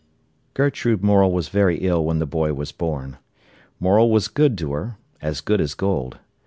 Gertrude 0.55 1.03
Morel 1.03 1.31
was 1.31 1.49
very 1.49 1.77
ill 1.81 2.03
when 2.03 2.17
the 2.17 2.25
boy 2.25 2.53
was 2.55 2.71
born. 2.71 3.17
Morel 3.79 4.09
was 4.09 4.27
good 4.29 4.57
to 4.57 4.71
her, 4.73 4.97
as 5.21 5.41
good 5.41 5.61
as 5.61 5.75
gold. 5.75 6.17